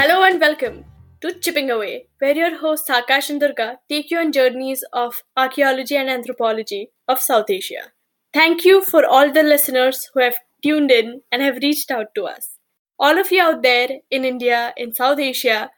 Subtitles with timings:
[0.00, 0.86] Hello and welcome
[1.20, 5.94] to Chippin' Away, where your hosts Akash and Durga take you on journeys of archaeology
[5.94, 7.92] and anthropology of South Asia.
[8.32, 12.24] Thank you for all the listeners who have tuned in and have reached out to
[12.24, 12.56] us.
[12.98, 15.68] All of you out there in India, in South Asia,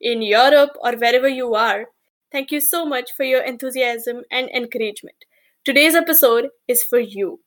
[0.00, 1.84] in Europe, or wherever you are,
[2.32, 5.26] thank you so much for your enthusiasm and encouragement.
[5.66, 7.40] Today's episode is for you.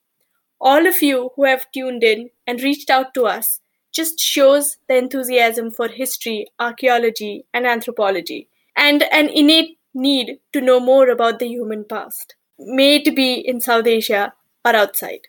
[0.60, 3.58] All of you who have tuned in and reached out to us
[3.92, 10.80] just shows the enthusiasm for history, archaeology, and anthropology, and an innate need to know
[10.80, 14.32] more about the human past, may it be in South Asia
[14.64, 15.28] or outside.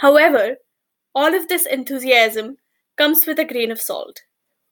[0.00, 0.56] However,
[1.14, 2.56] all of this enthusiasm
[2.96, 4.20] comes with a grain of salt.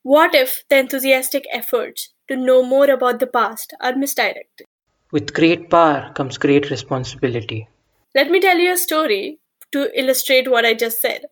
[0.03, 4.67] What if the enthusiastic efforts to know more about the past are misdirected?
[5.13, 7.69] With great power comes great responsibility.
[8.15, 9.39] Let me tell you a story
[9.73, 11.27] to illustrate what I just said.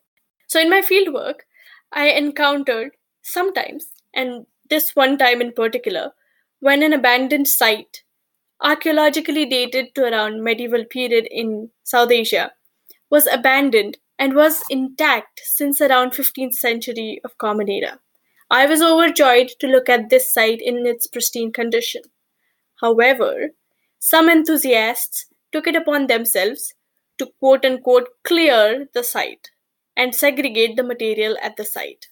[0.46, 1.40] So, in my fieldwork,
[1.92, 6.12] I encountered sometimes, and this one time in particular,
[6.60, 8.02] when an abandoned site,
[8.60, 12.52] archaeologically dated to around medieval period in South Asia,
[13.10, 18.00] was abandoned and was intact since around 15th century of Common Era.
[18.50, 22.02] I was overjoyed to look at this site in its pristine condition.
[22.80, 23.50] However,
[23.98, 26.74] some enthusiasts took it upon themselves
[27.18, 29.50] to quote unquote clear the site
[29.98, 32.06] and segregate the material at the site.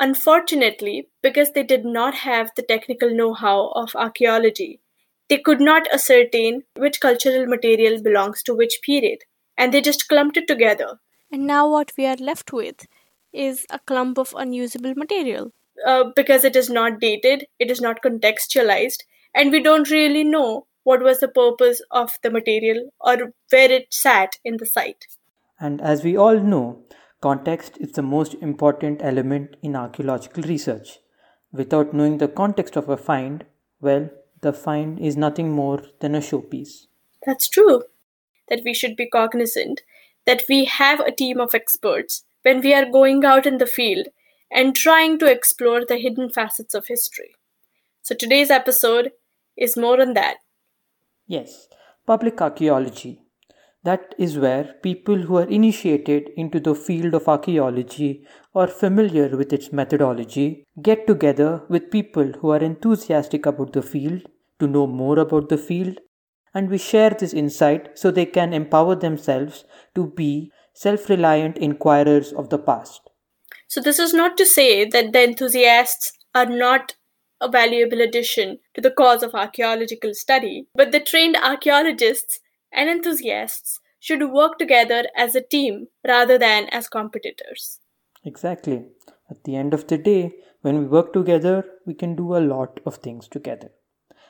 [0.00, 4.80] Unfortunately, because they did not have the technical know how of archaeology,
[5.28, 9.18] they could not ascertain which cultural material belongs to which period,
[9.56, 10.98] and they just clumped it together.
[11.30, 12.86] And now what we are left with
[13.32, 15.52] is a clump of unusable material.
[15.86, 19.00] Uh, because it is not dated, it is not contextualized,
[19.34, 23.92] and we don't really know what was the purpose of the material or where it
[23.92, 25.06] sat in the site.
[25.60, 26.82] And as we all know,
[27.20, 30.98] context is the most important element in archaeological research.
[31.52, 33.44] Without knowing the context of a find,
[33.80, 34.10] well,
[34.42, 36.86] the find is nothing more than a showpiece.
[37.24, 37.84] That's true.
[38.48, 39.82] That we should be cognizant
[40.26, 44.08] that we have a team of experts when we are going out in the field
[44.50, 47.34] and trying to explore the hidden facets of history.
[48.02, 49.12] So today's episode
[49.56, 50.36] is more on that.
[51.26, 51.68] Yes,
[52.06, 53.20] public archaeology.
[53.86, 59.52] That is where people who are initiated into the field of archaeology or familiar with
[59.52, 64.22] its methodology get together with people who are enthusiastic about the field
[64.58, 66.00] to know more about the field
[66.52, 69.64] and we share this insight so they can empower themselves
[69.94, 73.10] to be self reliant inquirers of the past.
[73.68, 76.96] So, this is not to say that the enthusiasts are not
[77.40, 82.40] a valuable addition to the cause of archaeological study, but the trained archaeologists
[82.76, 87.80] and enthusiasts should work together as a team rather than as competitors.
[88.24, 88.84] Exactly.
[89.28, 92.78] At the end of the day, when we work together, we can do a lot
[92.86, 93.70] of things together.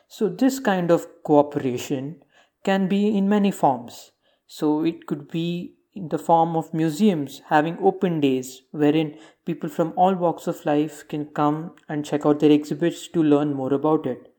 [0.08, 2.22] So, this kind of cooperation
[2.64, 4.12] can be in many forms.
[4.46, 9.92] So, it could be in the form of museums having open days wherein people from
[9.96, 14.06] all walks of life can come and check out their exhibits to learn more about
[14.06, 14.32] it.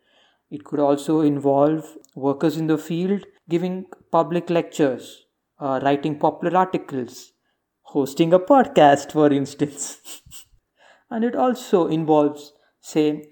[0.49, 5.25] It could also involve workers in the field giving public lectures,
[5.59, 7.31] uh, writing popular articles,
[7.81, 10.21] hosting a podcast, for instance.
[11.09, 13.23] and it also involves, say,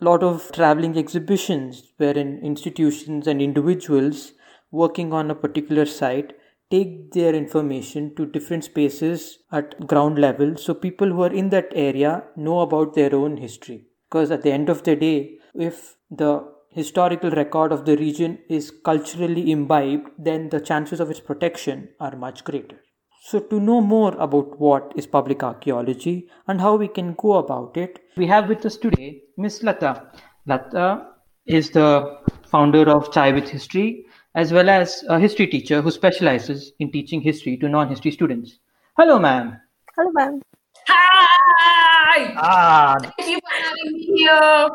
[0.00, 4.32] a lot of traveling exhibitions wherein institutions and individuals
[4.70, 6.34] working on a particular site
[6.70, 11.70] take their information to different spaces at ground level so people who are in that
[11.74, 16.44] area know about their own history because at the end of the day if the
[16.80, 22.16] historical record of the region is culturally imbibed then the chances of its protection are
[22.26, 22.80] much greater
[23.28, 27.76] so, to know more about what is public archaeology and how we can go about
[27.76, 30.12] it, we have with us today Miss Latha.
[30.48, 31.08] Latha
[31.44, 34.06] is the founder of Chai with History,
[34.36, 38.60] as well as a history teacher who specializes in teaching history to non history students.
[38.96, 39.60] Hello, ma'am.
[39.96, 40.40] Hello, ma'am.
[40.86, 42.32] Hi!
[42.36, 44.70] Ah, Thank you for having me here.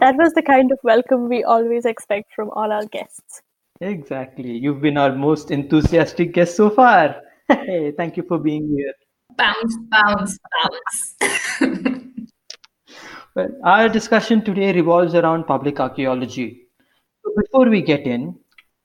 [0.00, 3.42] That was the kind of welcome we always expect from all our guests.
[3.80, 4.50] exactly.
[4.50, 7.16] You've been our most enthusiastic guest so far.
[7.48, 8.94] Hey, thank you for being here.
[9.36, 12.00] Bounce, bounce, bounce.
[13.36, 16.66] Well, our discussion today revolves around public archaeology.
[17.22, 18.36] So before we get in,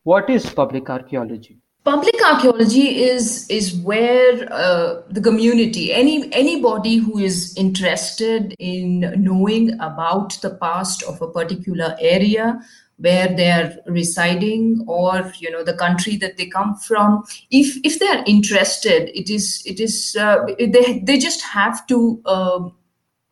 [0.04, 1.58] what is public archaeology?
[1.86, 9.80] Public archaeology is is where uh, the community, any anybody who is interested in knowing
[9.80, 12.60] about the past of a particular area
[12.98, 18.00] where they are residing or you know the country that they come from if if
[18.00, 22.74] they are interested it is it is uh, they they just have to um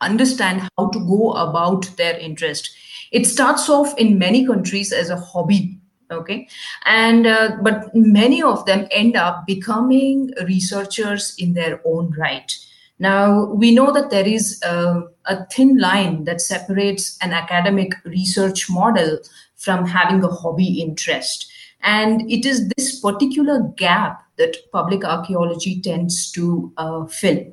[0.00, 2.70] understand how to go about their interest.
[3.10, 5.80] It starts off in many countries as a hobby
[6.10, 6.48] okay.
[6.84, 12.52] And uh, but many of them end up becoming researchers in their own right.
[12.98, 18.70] Now we know that there is a, a thin line that separates an academic research
[18.70, 19.18] model
[19.56, 21.50] from having a hobby interest.
[21.82, 27.44] And it is this particular gap that public archaeology tends to uh, fill.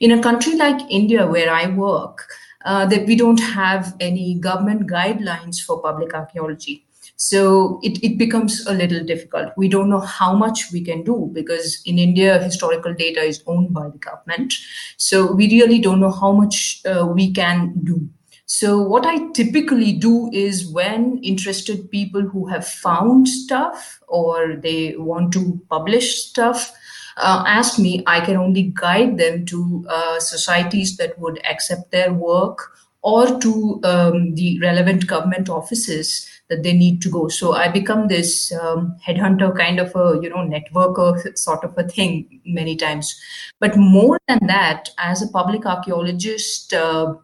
[0.00, 2.26] In a country like india where i work
[2.64, 6.86] uh, that we don't have any government guidelines for public archaeology
[7.16, 9.52] so it, it becomes a little difficult.
[9.56, 13.72] We don't know how much we can do because in India, historical data is owned
[13.72, 14.54] by the government.
[14.96, 18.08] So we really don't know how much uh, we can do.
[18.46, 24.94] So, what I typically do is when interested people who have found stuff or they
[24.98, 26.70] want to publish stuff
[27.16, 32.12] uh, ask me, I can only guide them to uh, societies that would accept their
[32.12, 32.72] work
[33.02, 37.28] or to um, the relevant government offices that they need to go.
[37.28, 41.88] So I become this um, headhunter kind of a you know networker sort of a
[41.88, 43.14] thing many times.
[43.58, 47.14] But more than that, as a public archaeologist, uh,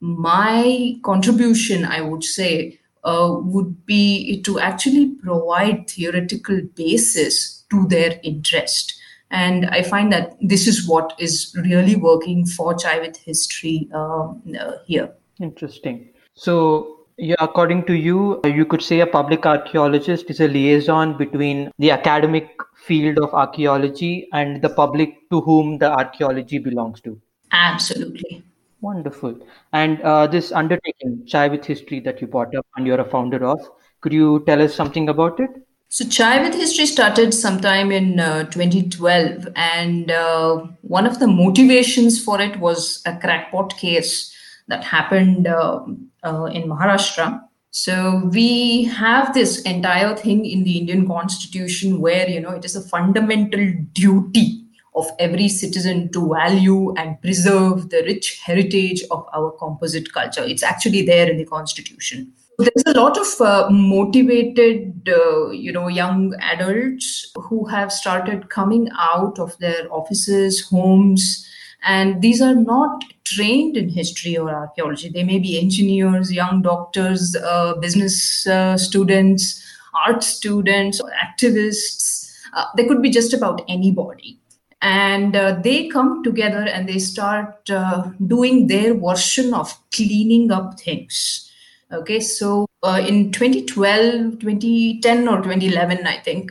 [0.00, 8.18] my contribution, I would say, uh, would be to actually provide theoretical basis to their
[8.24, 8.96] interest.
[9.30, 14.42] And I find that this is what is really working for Chai with History um,
[14.58, 15.12] uh, here.
[15.38, 16.08] Interesting.
[16.34, 21.70] So yeah, according to you, you could say a public archaeologist is a liaison between
[21.78, 22.56] the academic
[22.86, 27.20] field of archaeology and the public to whom the archaeology belongs to.
[27.52, 28.42] Absolutely.
[28.80, 29.38] Wonderful.
[29.74, 33.44] And uh, this undertaking, Chai with History, that you brought up and you're a founder
[33.44, 33.60] of,
[34.00, 35.50] could you tell us something about it?
[35.90, 42.22] So, Chai with History started sometime in uh, 2012, and uh, one of the motivations
[42.22, 44.32] for it was a crackpot case
[44.68, 45.84] that happened uh,
[46.24, 47.40] uh, in Maharashtra.
[47.72, 52.74] So we have this entire thing in the Indian constitution where, you know, it is
[52.74, 54.64] a fundamental duty
[54.96, 60.42] of every citizen to value and preserve the rich heritage of our composite culture.
[60.42, 62.32] It's actually there in the constitution.
[62.58, 68.88] There's a lot of uh, motivated, uh, you know, young adults who have started coming
[68.98, 71.46] out of their offices, homes,
[71.82, 75.08] and these are not trained in history or archaeology.
[75.08, 79.62] They may be engineers, young doctors, uh, business uh, students,
[80.06, 82.32] art students, or activists.
[82.52, 84.38] Uh, they could be just about anybody.
[84.82, 90.80] And uh, they come together and they start uh, doing their version of cleaning up
[90.80, 91.50] things.
[91.92, 96.50] Okay, so uh, in 2012, 2010, or 2011, I think,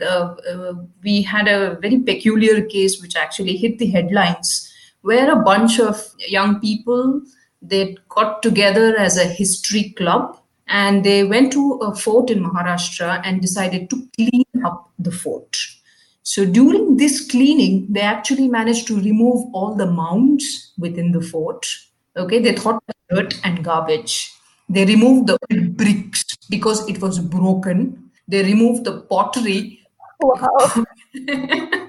[1.02, 4.69] we had a very peculiar case which actually hit the headlines
[5.02, 7.22] where a bunch of young people
[7.62, 13.20] they got together as a history club and they went to a fort in Maharashtra
[13.24, 15.56] and decided to clean up the fort.
[16.22, 21.66] So during this cleaning, they actually managed to remove all the mounds within the fort.
[22.16, 24.32] Okay, they thought dirt and garbage.
[24.68, 25.38] They removed the
[25.74, 28.10] bricks because it was broken.
[28.28, 29.80] They removed the pottery.
[30.20, 30.84] Wow.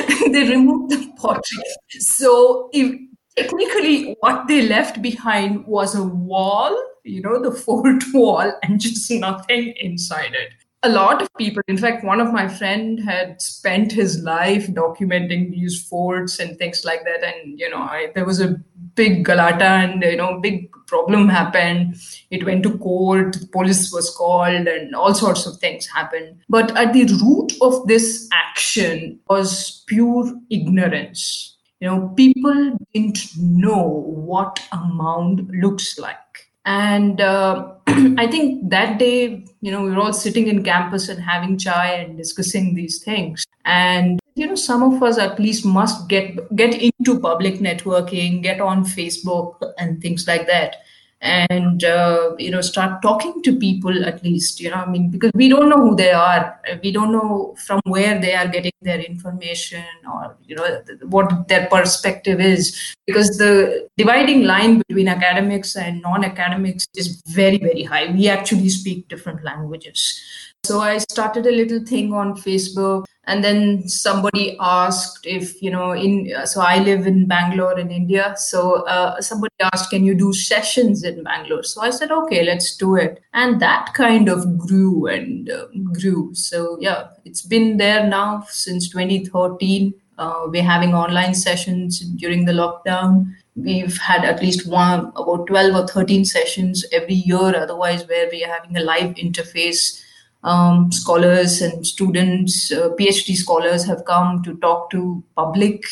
[0.32, 1.64] they removed the pottery.
[1.98, 2.94] So if
[3.36, 9.10] technically what they left behind was a wall, you know, the fort wall, and just
[9.10, 10.52] nothing inside it
[10.84, 15.50] a lot of people in fact one of my friend had spent his life documenting
[15.50, 18.56] these forts and things like that and you know I, there was a
[18.94, 21.96] big galata and you know big problem happened.
[22.30, 26.40] It went to court police was called and all sorts of things happened.
[26.48, 31.56] But at the root of this action was pure ignorance.
[31.80, 36.18] You know people didn't know what a mound looks like.
[36.64, 41.22] And uh, I think that day, you know, we were all sitting in campus and
[41.22, 43.44] having chai and discussing these things.
[43.64, 48.60] And you know, some of us at least must get get into public networking, get
[48.60, 50.76] on Facebook and things like that.
[51.20, 55.30] And uh, you know start talking to people at least you know i mean because
[55.34, 56.60] we don't know who they are.
[56.82, 61.66] We don't know from where they are getting their information or you know what their
[61.68, 62.94] perspective is.
[63.06, 68.12] Because the dividing line between academics and non-academics is very very high.
[68.12, 70.20] We actually speak different languages
[70.64, 75.92] so I started a little thing on Facebook, and then somebody asked if you know
[75.92, 76.32] in.
[76.44, 78.34] So I live in Bangalore in India.
[78.36, 82.76] So uh, somebody asked, "Can you do sessions in Bangalore?" So I said, "Okay, let's
[82.76, 85.66] do it," and that kind of grew and uh,
[86.00, 86.34] grew.
[86.34, 89.94] So yeah, it's been there now since 2013.
[90.16, 95.74] Uh, we're having online sessions during the lockdown we've had at least one about 12
[95.74, 100.03] or 13 sessions every year otherwise where we are having a live interface
[100.44, 105.82] um, scholars and students uh, phd scholars have come to talk to public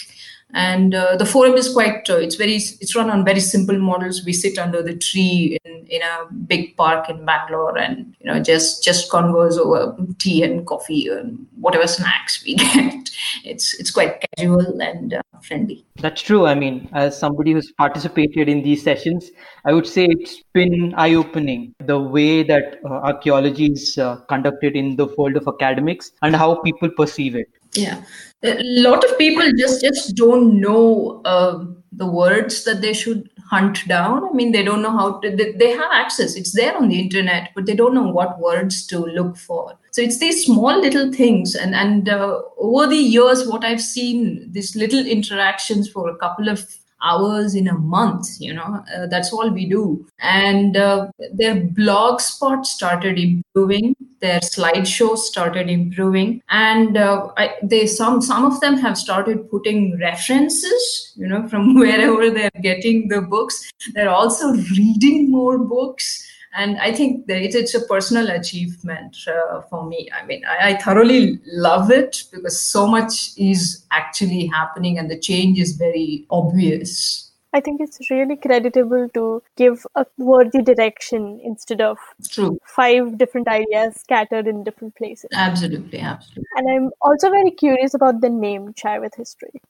[0.55, 4.25] and uh, the forum is quite uh, it's very it's run on very simple models.
[4.25, 8.43] We sit under the tree in, in a big park in bangalore and you know
[8.43, 13.11] just just converse over tea and coffee and whatever snacks we get.
[13.45, 15.85] It's it's quite casual and uh, friendly.
[15.97, 16.47] That's true.
[16.47, 19.31] I mean as somebody who's participated in these sessions
[19.65, 24.77] i would say it's been eye opening the way that uh, archaeology is uh, conducted
[24.77, 28.03] in the fold of academics and how people perceive it yeah.
[28.45, 33.87] A lot of people just just don't know uh, the words that they should hunt
[33.87, 34.25] down.
[34.25, 36.35] I mean they don't know how to they, they, have access.
[36.35, 39.79] It's there on the internet but they don't know what words to look for.
[39.93, 44.51] So it's these small little things and and uh, over the years what i've seen
[44.51, 46.67] these little interactions for a couple of
[47.03, 50.07] hours in a month you know uh, that's all we do.
[50.21, 57.87] And uh, their blog spot started improving their slideshows started improving and uh, I, they
[57.87, 63.21] some some of them have started putting references you know from wherever they're getting the
[63.21, 63.71] books.
[63.95, 69.87] They're also reading more books and i think that it's a personal achievement uh, for
[69.87, 75.11] me i mean I, I, thoroughly love it because so much is actually happening and
[75.11, 81.39] the change is very obvious I think it's really creditable to give a worthy direction
[81.45, 81.99] instead of
[82.31, 82.59] True.
[82.65, 85.29] five different ideas scattered in different places.
[85.35, 86.45] Absolutely, absolutely.
[86.57, 89.61] And I'm also very curious about the name Chai with History.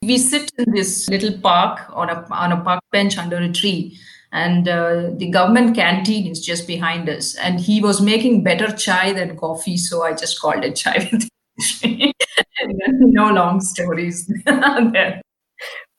[0.00, 3.98] We sit in this little park on a on a park bench under a tree,
[4.32, 7.34] and uh, the government canteen is just behind us.
[7.36, 11.28] And he was making better chai than coffee, so I just called it chai with
[12.64, 15.20] no long stories there.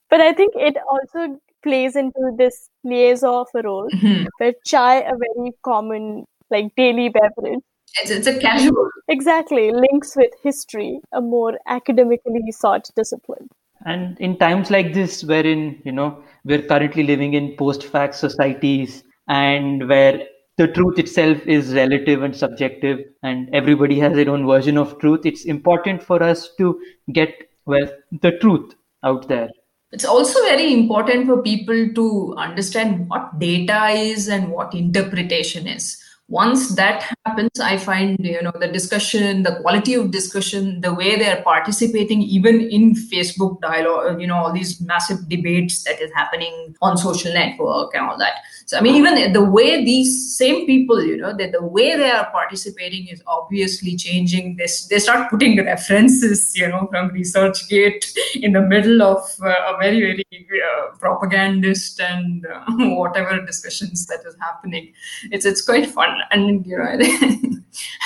[0.09, 4.25] But I think it also plays into this liaison of a role mm-hmm.
[4.37, 7.59] where chai, a very common like daily beverage,
[8.01, 8.89] it's, it's a casual.
[9.07, 13.47] Exactly, links with history, a more academically sought discipline.
[13.87, 19.87] And in times like this, wherein you know we're currently living in post-fact societies, and
[19.87, 20.23] where
[20.57, 25.25] the truth itself is relative and subjective, and everybody has their own version of truth,
[25.25, 26.81] it's important for us to
[27.13, 27.33] get
[27.65, 27.87] well
[28.21, 29.49] the truth out there.
[29.93, 35.97] It's also very important for people to understand what data is and what interpretation is.
[36.27, 41.15] Once that happens i find you know the discussion the quality of discussion the way
[41.15, 46.11] they are participating even in facebook dialogue you know all these massive debates that is
[46.13, 48.33] happening on social network and all that.
[48.65, 52.09] So i mean even the way these same people you know that the way they
[52.11, 54.57] are participating is obviously changing.
[54.57, 58.05] This they start putting references you know from researchgate
[58.35, 60.25] in the middle of uh, a very very
[60.69, 62.65] uh, propagandist and uh,
[63.01, 64.93] whatever discussions that is happening.
[65.31, 66.19] It's it's quite fun.
[66.31, 66.85] And you know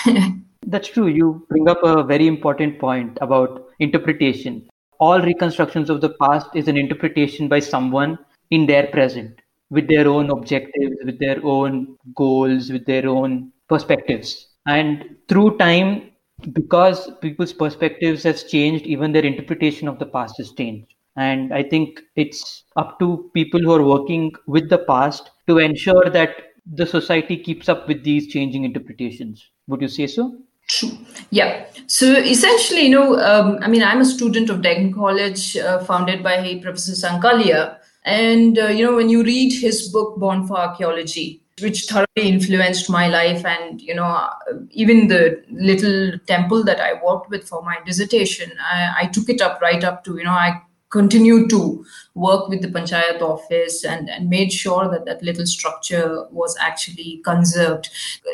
[0.68, 1.08] that's true.
[1.08, 4.70] You bring up a very important point about interpretation.
[5.00, 8.18] All reconstructions of the past is an interpretation by someone
[8.52, 14.48] in their present with their own objectives with their own goals with their own perspectives.
[14.68, 16.12] And through time
[16.54, 20.94] because people's perspectives has changed even their interpretation of the past has changed.
[21.18, 26.10] And i think it's up to people who are working with the past to ensure
[26.10, 29.50] that the society keeps up with these changing interpretations.
[29.68, 30.38] Would you say so?
[30.70, 30.98] True.
[31.32, 31.66] Yeah.
[31.88, 36.24] So essentially, you know, um, I mean, I'm a student of Deccan College, uh, founded
[36.24, 37.78] by Professor Sankalia.
[38.06, 42.90] And, uh, you know, when you read his book, Born for Archaeology, which thoroughly influenced
[42.90, 44.28] my life, and, you know,
[44.72, 49.42] even the little temple that I worked with for my dissertation, I, I took it
[49.42, 51.84] up right up to, you know, I continued to
[52.14, 57.22] work with the panchayat office and, and made sure that that little structure was actually
[57.24, 57.90] conserved.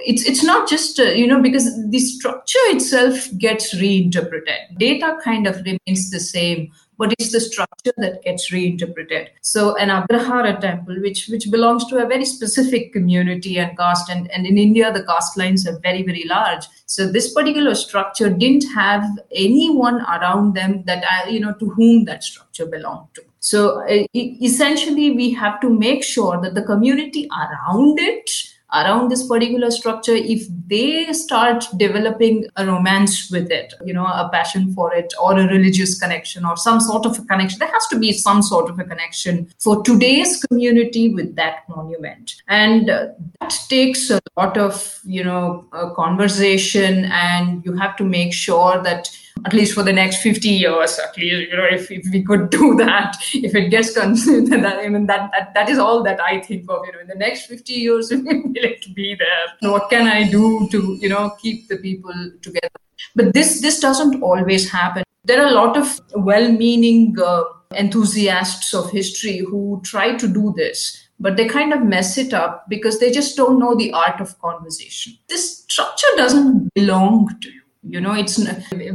[0.05, 4.77] It's it's not just uh, you know because the structure itself gets reinterpreted.
[4.77, 9.29] Data kind of remains the same but it's the structure that gets reinterpreted.
[9.41, 14.29] So an Agrahara temple, which which belongs to a very specific community and caste, and,
[14.31, 16.65] and in India the caste lines are very, very large.
[16.85, 22.05] So this particular structure didn't have anyone around them that I, you know, to whom
[22.05, 23.21] that structure belonged to.
[23.39, 28.29] So uh, essentially, we have to make sure that the community around it
[28.73, 34.29] around this particular structure if they start developing a romance with it you know a
[34.31, 37.87] passion for it or a religious connection or some sort of a connection there has
[37.87, 42.35] to be some sort of a connection for today's community with that monument.
[42.47, 43.07] And uh,
[43.39, 49.09] that takes a lot of you know conversation and you have to make sure that
[49.45, 52.49] at least for the next 50 years at least you know if, if we could
[52.49, 56.19] do that if it gets consumed that i mean that, that that is all that
[56.19, 59.71] i think of you know in the next 50 years will it be there?
[59.71, 62.69] What can i do to you know keep the people together?
[63.15, 65.03] But this this doesn't always happen.
[65.23, 71.07] There are a lot of well-meaning uh, enthusiasts of history who try to do this
[71.19, 74.39] but they kind of mess it up because they just don't know the art of
[74.39, 75.13] conversation.
[75.27, 77.61] This structure doesn't belong to you.
[77.83, 78.37] You know it's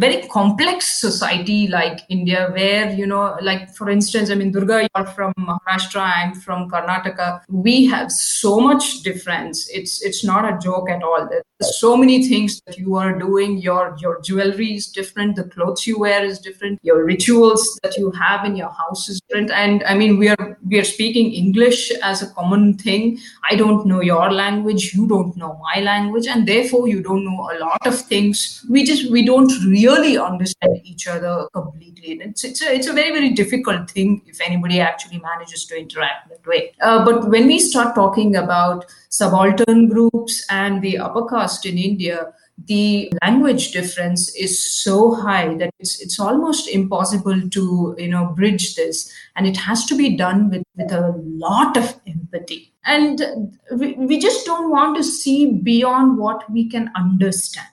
[0.07, 5.07] very complex society like india where you know like for instance i mean durga you're
[5.17, 7.41] from maharashtra i'm from karnataka.
[7.49, 9.69] We have so much difference.
[9.71, 11.29] It's it's not a joke at all.
[11.31, 13.59] There's so many things that you are doing.
[13.59, 15.37] Your your jewelry is different.
[15.37, 16.81] The clothes you wear is different.
[16.83, 19.51] Your rituals that you have in your house is different.
[19.51, 23.19] And i mean we are we are speaking english as a common thing.
[23.51, 24.93] I don't know your language.
[24.95, 26.27] You don't know my language.
[26.27, 28.65] And therefore you don't know a lot of things.
[28.69, 32.13] We just we don't really understand each other completely.
[32.13, 35.79] And it's it's a, it's a very very difficult thing if anybody actually manages to
[35.79, 36.73] interact that way.
[36.81, 42.33] Uh, but when we start talking about subaltern groups and the upper caste in india
[42.67, 48.75] the language difference is so high that it's it's almost impossible to you know bridge
[48.75, 49.13] this.
[49.37, 52.73] And it has to be done with with a lot of empathy.
[52.85, 57.69] And we, we just don't want to see beyond what we can understand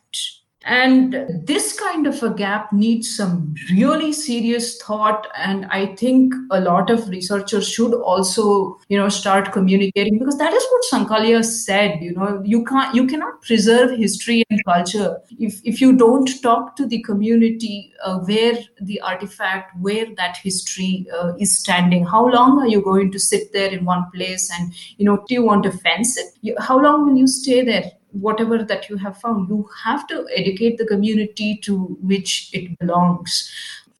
[0.65, 5.27] and this kind of a gap needs some really serious thought.
[5.37, 10.53] And i think a lot of researchers should also you know start communicating because that
[10.53, 12.41] is what sankalia said you know.
[12.43, 15.17] You can't you cannot preserve history and culture.
[15.39, 21.07] If if you don't talk to the community uh, where the artifact where that history
[21.17, 24.73] uh, is standing how long are you going to sit there in one place and
[24.97, 26.57] you know do you want to fence it?
[26.59, 30.77] How long will you stay there whatever that you have found you have to educate
[30.77, 33.51] the community to which it belongs.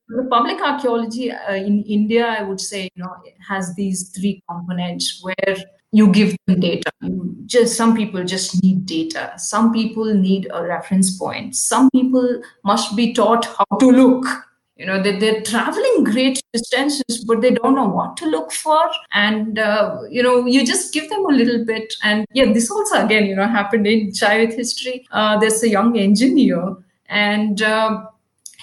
[0.08, 3.14] The public archaeology uh, in india i would say you know
[3.48, 5.56] has these three components where
[5.92, 6.92] you give them data.
[7.02, 9.34] You just some people just need data.
[9.38, 11.56] Some people need a reference point.
[11.56, 14.26] Some people must be taught how to look
[14.80, 18.80] you know they, they're traveling great distances but they don't know what to look for.
[19.14, 21.94] And uh, you know you just give them a little bit.
[22.04, 25.06] And yeah this also again you know happened in chai with history.
[25.12, 26.78] Uh, there's a young engineer
[27.10, 28.06] and uh,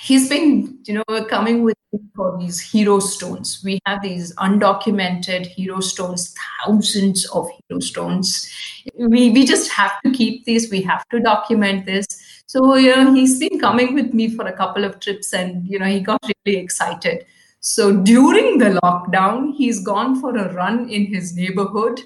[0.00, 1.76] he's been you know coming with
[2.14, 3.61] for these hero stones.
[3.64, 8.50] We have these undocumented hero stones thousands of hero stones.
[8.96, 10.70] We we just have to keep these.
[10.70, 12.07] We have to document this
[12.46, 15.78] so you know he's been coming with me for a couple of trips and you
[15.78, 17.24] know he got really excited
[17.61, 22.00] so during the lockdown he's gone for a run in his neighborhood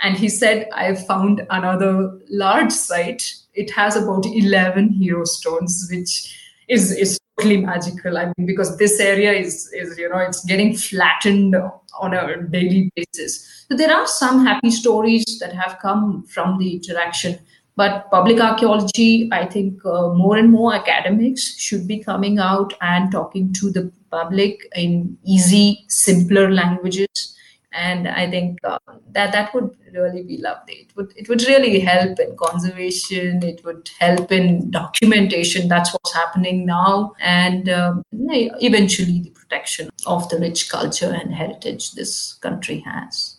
[0.00, 6.34] and he said i've found another large site it has about 11 hero stones which
[6.68, 8.18] is is totally magical.
[8.18, 11.56] I mean, because this area is is you know it's getting flattened
[11.98, 13.64] on a daily basis.
[13.68, 17.38] So there are some happy stories that have come from the interaction.
[17.76, 23.12] But public archaeology, I think uh, more and more academics should be coming out and
[23.12, 27.36] talking to the public in easy, simpler languages
[27.76, 28.78] and I think uh,
[29.12, 30.74] that that would really be lovely.
[30.74, 33.42] It would it would really help in conservation.
[33.42, 35.68] It would help in documentation.
[35.68, 41.92] That's what's happening now, and um, eventually the protection of the rich culture and heritage
[41.92, 43.36] this country has.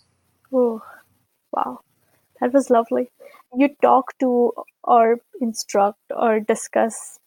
[0.54, 0.82] Oh,
[1.52, 1.82] wow,
[2.40, 3.10] that was lovely.
[3.56, 7.20] You talk to or instruct or discuss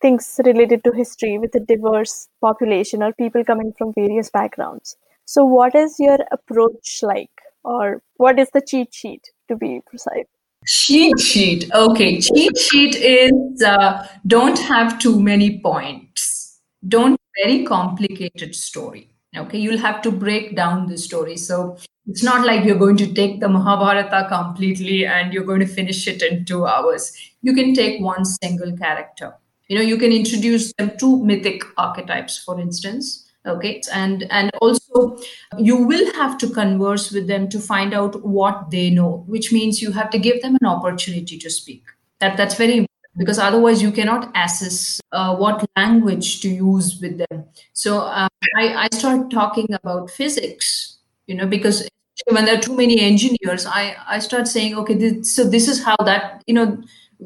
[0.00, 4.96] things related to history with a diverse population or people coming from various backgrounds
[5.28, 10.24] so, what is your approach like, or what is the cheat sheet to be precise?
[10.66, 11.70] Cheat sheet.
[11.74, 16.62] Okay, cheat sheet is uh, don't have too many points.
[16.88, 19.10] Don't very complicated story.
[19.36, 21.36] Okay, you'll have to break down the story.
[21.36, 21.76] So
[22.08, 26.06] it's not like you're going to take the Mahabharata completely and you're going to finish
[26.08, 27.12] it in two hours.
[27.42, 29.34] You can take one single character.
[29.68, 35.16] You know, you can introduce them to mythic archetypes, for instance okay and and also
[35.58, 39.80] you will have to converse with them to find out what they know which means
[39.80, 41.84] you have to give them an opportunity to speak
[42.20, 47.18] that that's very important because otherwise you cannot assess uh, what language to use with
[47.18, 51.88] them so uh, I, I start talking about physics you know because
[52.26, 55.82] when there are too many engineers i i start saying okay this, so this is
[55.82, 56.78] how that you know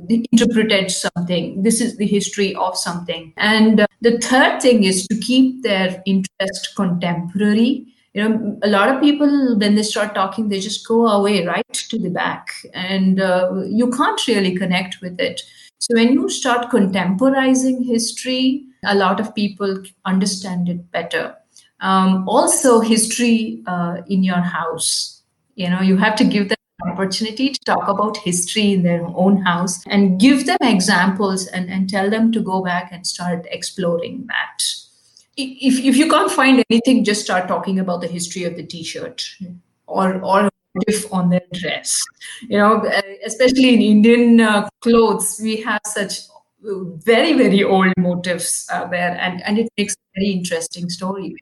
[0.09, 1.63] interpreted something.
[1.63, 3.33] This is the history of something.
[3.37, 7.87] And uh, the third thing is to keep their interest contemporary.
[8.15, 11.79] you know a lot of people when they start talking they just go away right
[11.93, 12.51] to the back
[12.81, 13.47] and uh,
[13.81, 15.41] you can't really connect with it
[15.85, 18.43] so when you start contemporizing history
[18.95, 19.73] a lot of people
[20.13, 21.25] understand it better
[21.83, 25.23] um, also history uh, in your house
[25.55, 26.57] you know you have to give them
[26.91, 31.89] opportunity to talk about history in their own house and give them examples and, and
[31.89, 34.65] tell them to go back and start exploring that
[35.37, 39.25] if, if you can't find anything, just start talking about the history of the t-shirt
[39.87, 40.51] or or
[40.87, 42.01] if on their dress.
[42.43, 42.91] You know,
[43.25, 46.21] especially in Indian uh, clothes, we have such
[46.65, 51.35] very very old motifs uh, there, and and it makes a very interesting story.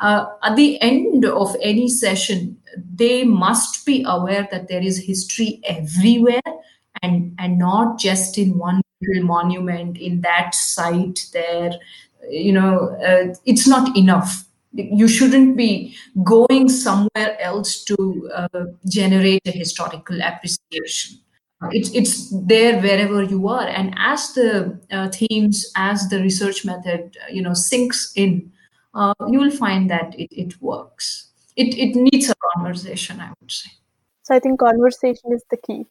[0.00, 2.56] Uh, at the end of any session,
[2.94, 6.42] they must be aware that there is history everywhere,
[7.02, 11.72] and and not just in one little monument in that site there.
[12.30, 14.44] You know uh, it's not enough.
[14.72, 21.20] You shouldn't be going somewhere else to uh, generate a historical appreciation
[21.70, 27.16] it's it's there wherever you are and as the uh, themes as the research method
[27.22, 28.50] uh, you know sinks in
[28.94, 33.50] uh, you will find that it, it works it, it needs a conversation i would
[33.50, 33.70] say
[34.22, 35.86] so i think conversation is the key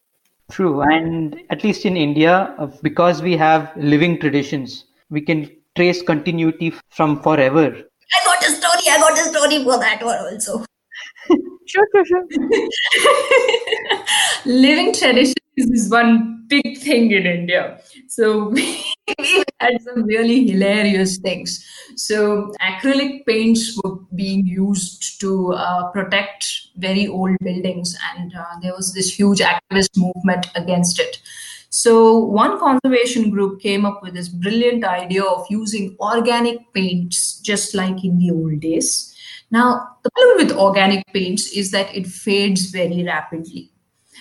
[0.52, 6.02] true and at least in india uh, because we have living traditions we can trace
[6.02, 7.65] continuity from forever.
[7.65, 8.86] I got a story.
[8.89, 10.65] I got a story for that one also.
[11.66, 12.26] sure, sure, sure.
[14.46, 17.80] Living traditions is one big thing in India.
[18.08, 18.84] So we,
[19.60, 21.66] had some really hilarious things.
[21.96, 26.46] So acrylic paints were being used to uh, protect
[26.78, 31.20] very old buildings, and uh, there was this huge activist movement against it.
[31.70, 37.74] So one conservation group came up with this brilliant idea of using organic paints, just
[37.74, 39.12] like in the old days.
[39.54, 43.70] Now, the problem with organic paints is that it fades very rapidly,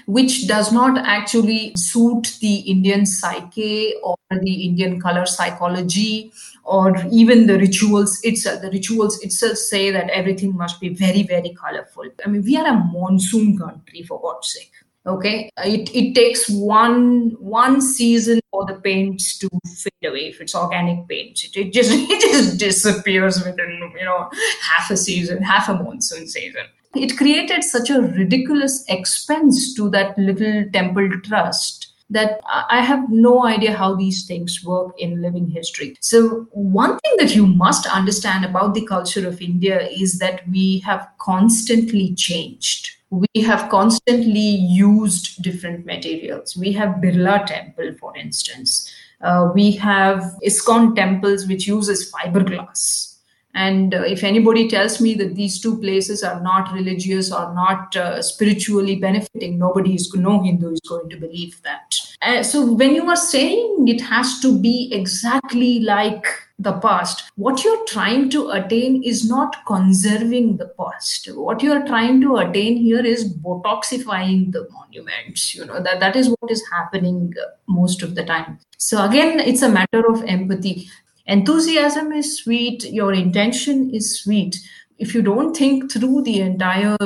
[0.05, 7.47] which does not actually suit the Indian psyche or the Indian color psychology or even
[7.47, 8.61] the rituals itself.
[8.61, 12.05] The rituals itself say that everything must be very, very colorful.
[12.23, 15.51] I mean, we are a monsoon country, for God's sake okay?
[15.59, 20.29] It, it takes one one season for the paints to fade away.
[20.29, 24.97] If it's organic paint it, it just it just disappears within you know half a
[24.97, 26.65] season half a monsoon season.
[26.95, 33.47] It created such a ridiculous expense to that little temple trust that I have no
[33.47, 35.97] idea how these things work in living history.
[36.01, 40.81] So, one thing that you must understand about the culture of India is that we
[40.81, 46.57] have constantly changed we have constantly used different materials.
[46.57, 48.91] We have Birla Temple, for instance.
[49.21, 53.19] Uh, we have ISKCON temples, which uses fiberglass.
[53.55, 57.95] And uh, if anybody tells me that these two places are not religious or not
[57.97, 61.95] uh, spiritually benefiting, nobody is no Hindu is going to believe that.
[62.23, 66.25] Uh, so when you are saying it has to be exactly like
[66.63, 71.29] the past, what you're trying to attain is not conserving the past.
[71.35, 75.55] What you're trying to attain here is botoxifying the monuments.
[75.55, 77.35] You know that that is what is happening
[77.67, 78.59] most of the time.
[78.79, 80.89] So again, it's a matter of empathy
[81.27, 84.59] enthusiasm is sweet your intention is sweet
[84.99, 86.97] if you don't think through the entire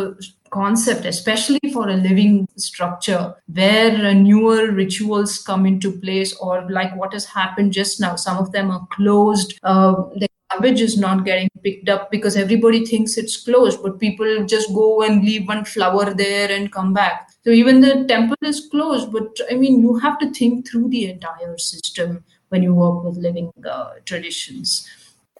[0.58, 7.12] concept especially for a living structure where newer rituals come into place or like what
[7.12, 11.48] has happened just now some of them are closed uh, the garbage is not getting
[11.64, 16.14] picked up because everybody thinks it's closed but people just go and leave one flower
[16.22, 20.18] there and come back so even the temple is closed but i mean you have
[20.24, 24.88] to think through the entire system when you work with living uh, traditions.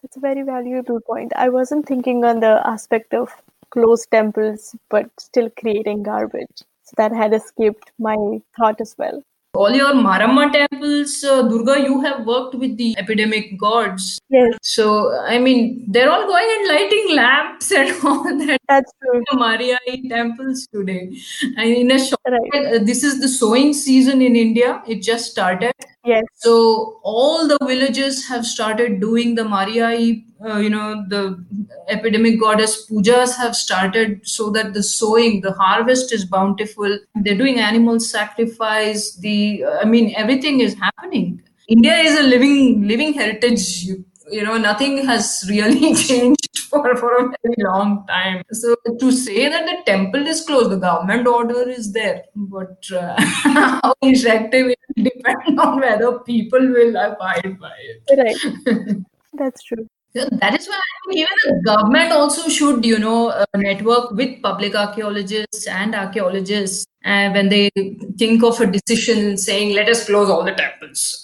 [0.02, 1.32] That's a very valuable point.
[1.36, 3.30] I wasn't thinking on the aspect of
[3.76, 6.64] closed temples, but still creating garbage.
[6.84, 8.16] So that had escaped my
[8.56, 9.22] thought as well
[9.56, 14.20] all your Maramma temples, uh, Durga, you have worked with the epidemic gods.
[14.28, 14.58] Yes.
[14.62, 18.60] So, I mean, they're all going and lighting lamps and all that.
[18.68, 19.22] That's true.
[19.32, 21.16] Mariai temples today.
[21.56, 22.66] And in a short, right.
[22.66, 24.82] uh, this is the sowing season in India.
[24.86, 25.72] It just started.
[26.06, 26.22] Yes.
[26.36, 31.44] So all the villages have started doing the Mariai, uh, you know, the
[31.88, 36.98] epidemic goddess pujas have started so that the sowing, the harvest is bountiful.
[37.16, 39.16] They're doing animal sacrifice.
[39.16, 41.42] The, I mean, everything is happening.
[41.68, 43.88] India is a living, living heritage.
[44.30, 48.42] You, know, nothing has really changed for, for a very long time.
[48.52, 53.14] So to say that the temple is closed, the government order is there, but uh,
[53.20, 58.18] how effective it depends on whether people will abide by it.
[58.18, 58.96] Right.
[59.34, 59.86] That's true.
[60.14, 64.40] that is why I think even the government also should, you know, uh, network with
[64.42, 67.70] public archaeologists and archaeologists uh, when they
[68.18, 71.22] think of a decision saying, let us close all the temples.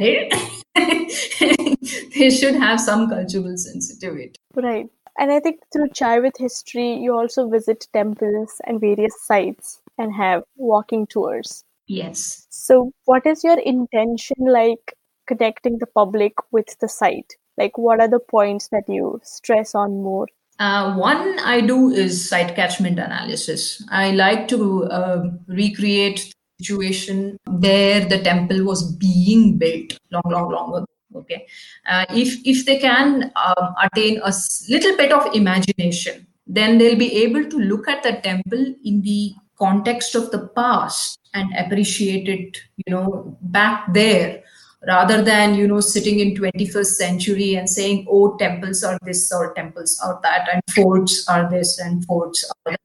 [2.15, 4.33] they should have some cultural sensitivity.
[4.53, 4.87] Right.
[5.19, 10.13] And I think through Chai with History, you also visit temples and various sites and
[10.13, 11.63] have walking tours.
[11.87, 12.45] Yes.
[12.49, 14.93] So, what is your intention like
[15.25, 17.33] connecting the public with the site?
[17.57, 20.27] Like, what are the points that you stress on more?
[20.59, 23.83] Uh, one I do is site catchment analysis.
[23.89, 30.69] I like to uh, recreate situation where the temple was being built long, long, long
[30.75, 30.85] ago.
[31.15, 31.47] Okay,
[31.89, 34.33] uh, if if they can um, attain a
[34.69, 39.33] little bit of imagination, then they'll be able to look at the temple in the
[39.57, 42.57] context of the past and appreciate it.
[42.85, 44.43] You know, back there
[44.85, 49.53] rather than you know sitting in 21st century and saying oh temples are this or
[49.53, 52.79] temples are that and forts are this and forts are that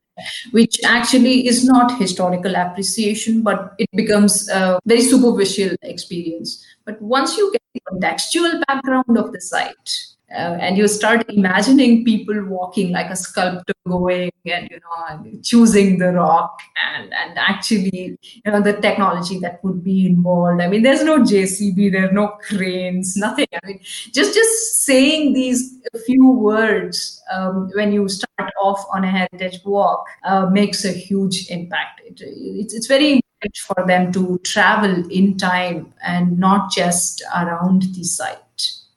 [0.51, 6.65] which actually is not historical appreciation but it becomes a very superficial experience.
[6.85, 12.05] But once you get the contextual background of the site uh, and you start imagining
[12.05, 18.17] people walking like a sculptor going and you know choosing the rock and and actually
[18.45, 20.61] you know the technology that would be involved.
[20.61, 23.47] I mean there's no jcb there are no cranes nothing.
[23.53, 23.81] I mean
[24.13, 30.07] just just saying these few words um, when you start off on a heritage walk
[30.25, 32.01] uh, makes a huge impact.
[32.05, 37.83] It, it's, it's very important for them to travel in time and not just around
[37.95, 38.42] the site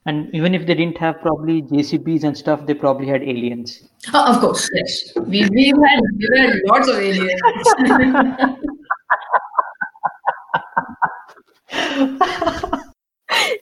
[0.05, 3.81] and even if they didn't have probably JCBs and stuff, they probably had aliens.
[4.13, 5.11] Oh, of course, yes.
[5.15, 7.41] We, we've, had, we've had lots of aliens.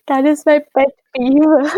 [0.07, 1.71] that is my pet peeve.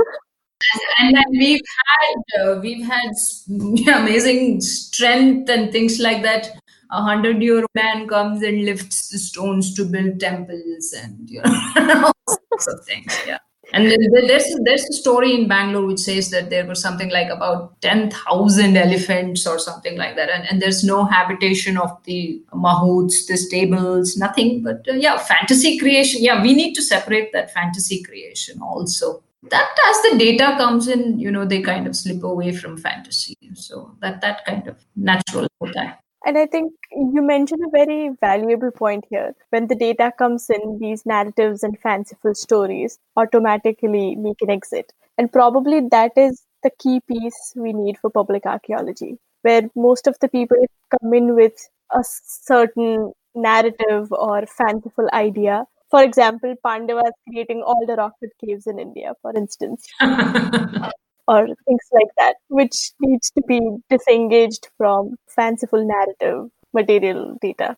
[0.97, 3.11] and then we've had uh, we've had
[4.01, 6.49] amazing strength and things like that.
[6.91, 11.41] A hundred year old man comes and lifts the stones to build temples and you
[11.43, 11.75] know
[12.27, 13.15] all sorts of things.
[13.27, 13.39] Yeah.
[13.73, 13.91] And
[14.27, 18.11] there's there's a story in Bangalore which says that there was something like about ten
[18.11, 23.37] thousand elephants or something like that, and, and there's no habitation of the mahouts, the
[23.37, 24.63] stables, nothing.
[24.63, 26.23] But uh, yeah, fantasy creation.
[26.23, 29.23] Yeah, we need to separate that fantasy creation also.
[29.49, 33.37] That as the data comes in, you know, they kind of slip away from fantasy.
[33.53, 36.04] So that that kind of natural that.
[36.25, 39.35] And I think you mentioned a very valuable point here.
[39.51, 44.91] When the data comes in, these narratives and fanciful stories automatically make an exit.
[45.19, 50.17] And probably that is the key piece we need for public archaeology, where most of
[50.19, 50.57] the people
[50.99, 51.53] come in with
[51.93, 55.65] a certain narrative or fanciful idea.
[55.91, 59.87] For example, Pandavas creating all the rock cut caves in India, for instance.
[61.27, 63.59] or things like that, which needs to be
[63.89, 67.77] disengaged from fanciful narrative material data.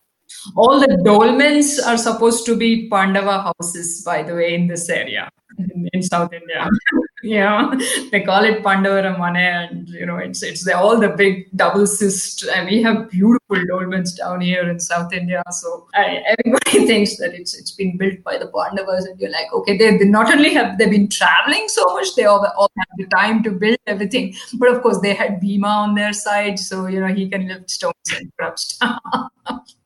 [0.56, 5.30] All the dolmens are supposed to be Pandava houses, by the way, in this area
[5.58, 6.68] in, in South India.
[7.22, 7.74] yeah,
[8.10, 11.86] they call it Pandava Pandavaramane, and you know, it's it's the, all the big double
[11.86, 15.42] cist, and we have beautiful dolmens down here in South India.
[15.50, 19.52] So I, everybody thinks that it's it's been built by the Pandavas, and you're like,
[19.52, 22.98] okay, they, they not only have they been traveling so much, they all, all have
[22.98, 26.86] the time to build everything, but of course they had Bhima on their side, so
[26.86, 28.98] you know he can lift stones and drop stuff.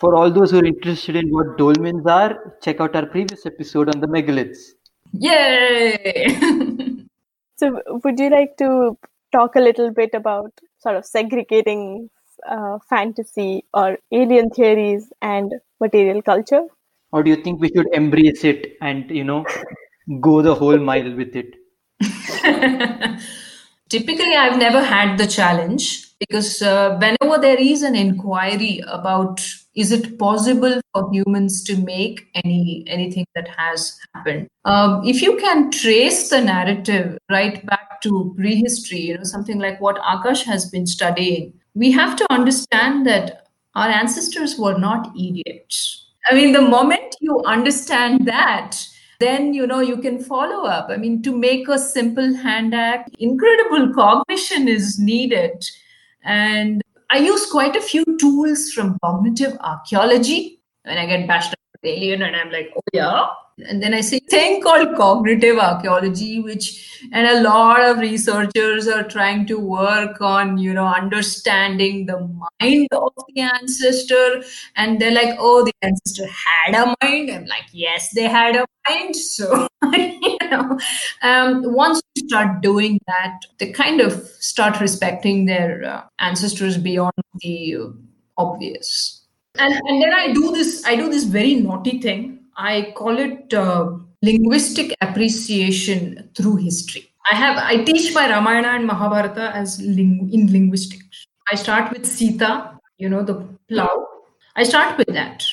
[0.00, 3.94] For all those who are interested in what dolmens are, check out our previous episode
[3.94, 4.70] on the megaliths.
[5.12, 6.36] Yay!
[7.56, 8.96] so, would you like to
[9.30, 12.08] talk a little bit about sort of segregating
[12.48, 16.62] uh, fantasy or alien theories and material culture?
[17.12, 19.44] Or do you think we should embrace it and, you know,
[20.20, 21.56] go the whole mile with it?
[23.90, 29.40] Typically, I've never had the challenge because uh, whenever there is an inquiry about
[29.74, 35.36] is it possible for humans to make any anything that has happened um, if you
[35.38, 40.70] can trace the narrative right back to prehistory you know something like what akash has
[40.70, 46.06] been studying we have to understand that our ancestors were not idiots.
[46.28, 48.76] I mean the moment you understand that
[49.20, 50.88] then you know you can follow up.
[50.90, 55.64] I mean to make a simple hand axe incredible cognition is needed
[56.24, 60.60] and I use quite a few tools from cognitive archaeology.
[60.84, 63.26] When I get bashed alien and I'm like, oh yeah.
[63.68, 68.88] And then I see a thing called cognitive archaeology, which and a lot of researchers
[68.88, 72.20] are trying to work on, you know, understanding the
[72.60, 74.42] mind of the ancestor.
[74.76, 77.30] And they're like, oh, the ancestor had a mind.
[77.30, 79.14] I'm like, yes, they had a mind.
[79.40, 80.78] So, you know,
[81.22, 87.12] um, once you start doing that, they kind of start respecting their uh, ancestors beyond
[87.40, 87.76] the
[88.36, 89.19] obvious.
[89.58, 92.40] And, and then I do this, I do this very naughty thing.
[92.56, 97.10] I call it uh, linguistic appreciation through history.
[97.30, 101.26] I have I teach my Ramayana and Mahabharata as ling- in linguistics.
[101.50, 104.06] I start with Sita, you know, the plow.
[104.56, 105.44] I start with that.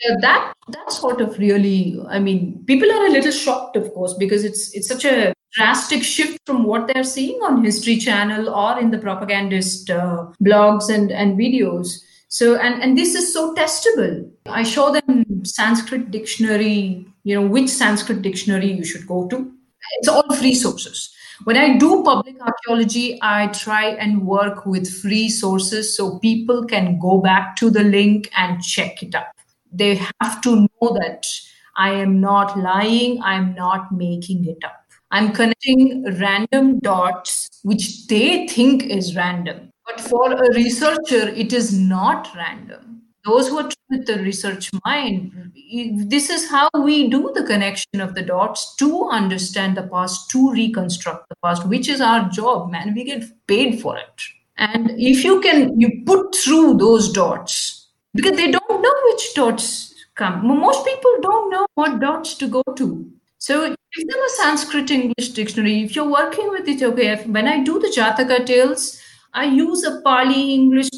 [0.00, 4.12] Yeah, that that sort of really i mean people are a little shocked of course
[4.12, 8.78] because it's it's such a drastic shift from what they're seeing on history channel or
[8.78, 14.28] in the propagandist uh, blogs and and videos so and and this is so testable
[14.48, 19.50] i show them sanskrit dictionary you know which sanskrit dictionary you should go to
[19.98, 25.28] it's all free sources when i do public archaeology i try and work with free
[25.28, 29.28] sources so people can go back to the link and check it up.
[29.72, 31.26] they have to know that
[31.76, 34.82] I am not lying, I'm not making it up.
[35.10, 39.70] I'm connecting random dots which they think is random.
[39.86, 43.02] But for a researcher, it is not random.
[43.24, 45.52] Those who are with the research mind,
[46.08, 50.52] this is how we do the connection of the dots to understand the past, to
[50.52, 52.94] reconstruct the past, which is our job, man.
[52.94, 54.22] We get paid for it.
[54.58, 59.94] And if you can, you put through those dots, because they don't know which dots
[60.14, 60.46] come.
[60.46, 63.10] Most people don't know what dots to go to.
[63.38, 65.82] So give them a Sanskrit English dictionary.
[65.82, 69.00] If you're working with it, okay, if, when I do the Jataka tales,
[69.36, 70.88] I use a Pali English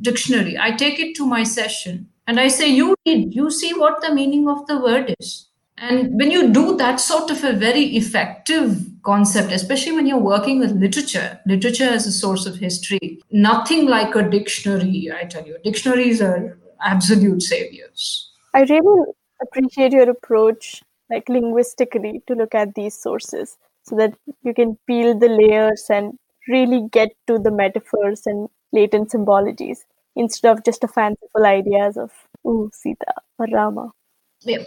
[0.00, 0.56] dictionary.
[0.56, 4.14] I take it to my session and I say, you read, you see what the
[4.14, 5.48] meaning of the word is.
[5.78, 10.60] And when you do that sort of a very effective concept, especially when you're working
[10.60, 15.56] with literature, literature as a source of history, nothing like a dictionary, I tell you.
[15.64, 18.30] Dictionaries are absolute saviors.
[18.54, 24.14] I really appreciate your approach, like linguistically, to look at these sources so that
[24.44, 26.16] you can peel the layers and
[26.48, 29.78] really get to the metaphors and latent symbologies
[30.16, 32.10] instead of just a fanciful ideas of,
[32.46, 33.92] ooh, Sita or Rama.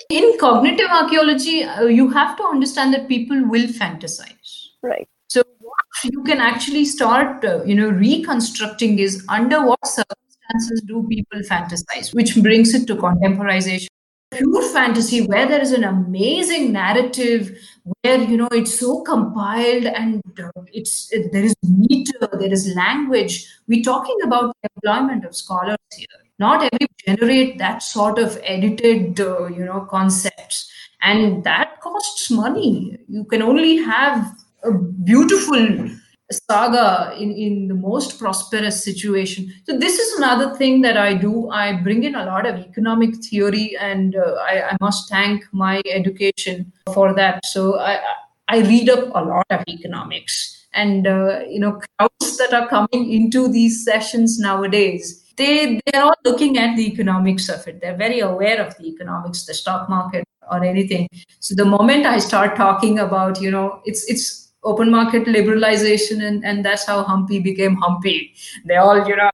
[0.09, 4.67] In cognitive archaeology uh, you have to understand that people will fantasize.
[4.81, 5.07] Right.
[5.27, 11.05] So what you can actually start uh, you know reconstructing is under what circumstances do
[11.09, 13.89] people fantasize which brings it to contemporization
[14.35, 20.21] pure fantasy where there is an amazing narrative where you know it's so compiled and
[20.39, 23.47] uh, it's it, there is meter there is language.
[23.67, 26.07] We're talking about the employment of scholars here.
[26.37, 30.71] Not every generate that sort of edited uh, you know concepts.
[31.01, 32.97] And that costs money.
[33.07, 35.89] You can only have a beautiful
[36.31, 39.53] saga in, in the most prosperous situation.
[39.65, 41.49] So this is another thing that i do.
[41.49, 45.81] I bring in a lot of economic theory and uh, I, I must thank my
[45.85, 47.45] education for that.
[47.45, 47.99] So i
[48.47, 53.11] i read up a lot of economics and uh, you know crowds that are coming
[53.11, 57.81] into these sessions nowadays they they're all looking at the economics of it.
[57.81, 61.07] They're very aware of the economics the stock market or anything.
[61.39, 66.43] So the moment i start talking about you know it's it's open market liberalization, and,
[66.43, 68.31] and that's how Hampi became Hampi.
[68.65, 69.29] They all, you know,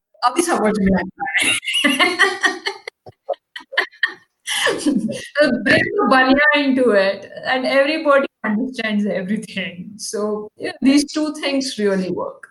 [5.64, 9.94] bring the banya into it, and everybody understands everything.
[9.98, 12.50] So yeah, these two things really work: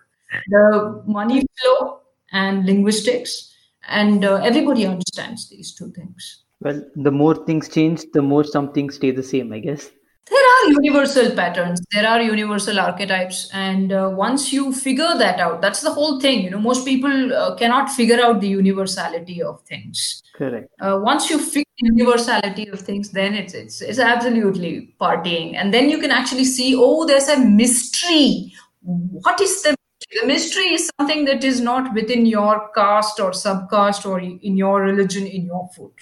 [0.48, 2.00] the money flow
[2.32, 3.54] and linguistics,
[3.88, 6.44] and uh, everybody understands these two things.
[6.60, 9.90] Well, the more things change, the more something stay the same, I guess.
[10.30, 13.50] There are universal patterns, there are universal archetypes.
[13.52, 16.44] And uh, once you figure that out, that's the whole thing.
[16.44, 20.22] You know, most people uh, cannot figure out the universality of things.
[20.34, 20.68] Correct.
[20.80, 25.56] Uh, once you figure the universality of things, then it's, it's, it's absolutely partying.
[25.56, 28.52] And then you can actually see, oh, there's a mystery.
[28.82, 29.74] What is the
[30.12, 34.82] the mystery is something that is not within your caste or subcaste or in your
[34.82, 35.92] religion, in your food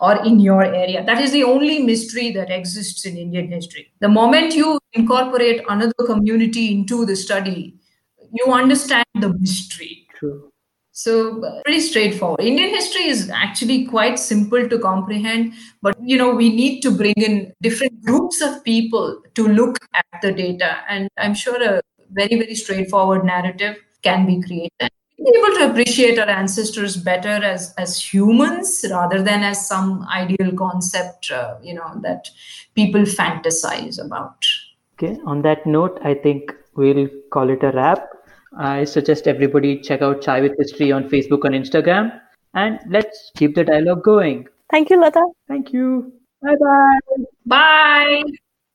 [0.00, 1.04] or in your area.
[1.04, 3.92] That is the only mystery that exists in Indian history.
[4.00, 7.76] The moment you incorporate another community into the study,
[8.32, 10.06] you understand the mystery.
[10.14, 10.50] True.
[10.92, 12.40] So pretty straightforward.
[12.40, 17.14] Indian history is actually quite simple to comprehend, but you know we need to bring
[17.16, 21.80] in different groups of people to look at the data, and I'm sure a
[22.12, 24.90] very, very straightforward narrative can be created.
[25.18, 30.52] Be able to appreciate our ancestors better as as humans rather than as some ideal
[30.56, 32.30] concept, uh, you know, that
[32.74, 34.46] people fantasize about.
[34.94, 35.18] Okay.
[35.26, 38.08] On that note, I think we'll call it a wrap.
[38.56, 42.18] I suggest everybody check out Chai with History on Facebook and Instagram,
[42.54, 44.48] and let's keep the dialogue going.
[44.70, 45.22] Thank you, Latha.
[45.48, 46.12] Thank you.
[46.42, 47.24] Bye bye.
[47.46, 48.22] Bye.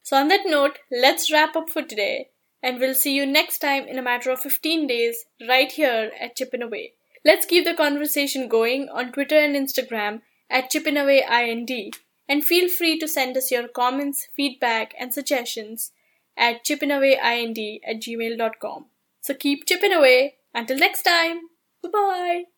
[0.03, 2.29] So, on that note, let's wrap up for today.
[2.65, 6.35] And we'll see you next time in a matter of 15 days, right here at
[6.35, 6.93] Chippin' Away.
[7.23, 11.93] Let's keep the conversation going on Twitter and Instagram at chippinawayInd.
[12.27, 15.91] And feel free to send us your comments, feedback, and suggestions
[16.35, 18.85] at chippinawayInd at gmail.com.
[19.21, 20.37] So keep chipping away.
[20.51, 21.41] Until next time.
[21.83, 22.54] Bye bye.